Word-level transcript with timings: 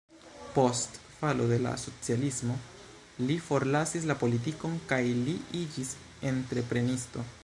Post 0.55 0.95
falo 1.17 1.45
de 1.51 1.59
la 1.65 1.73
socialismo 1.81 2.55
li 3.27 3.35
forlasis 3.49 4.09
la 4.13 4.15
politikon 4.25 4.79
kaj 4.93 5.01
li 5.27 5.37
iĝis 5.61 5.93
entreprenisto. 6.33 7.27